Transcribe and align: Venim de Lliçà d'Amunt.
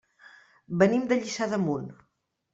Venim 0.83 1.03
de 1.13 1.19
Lliçà 1.21 1.49
d'Amunt. 1.53 1.87